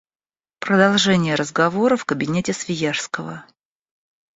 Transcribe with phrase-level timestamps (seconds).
[0.57, 3.45] Продолжение разговора в кабинете Свияжского.